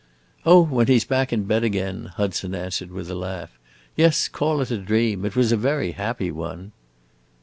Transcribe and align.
"Oh, 0.47 0.63
when 0.63 0.87
he 0.87 0.97
's 0.97 1.05
back 1.05 1.31
in 1.31 1.43
bed 1.43 1.63
again!" 1.63 2.05
Hudson 2.15 2.55
answered 2.55 2.89
with 2.89 3.07
a 3.11 3.13
laugh. 3.13 3.59
"Yes, 3.95 4.27
call 4.29 4.59
it 4.61 4.71
a 4.71 4.79
dream. 4.79 5.25
It 5.25 5.35
was 5.35 5.51
a 5.51 5.57
very 5.57 5.91
happy 5.91 6.31
one!" 6.31 6.71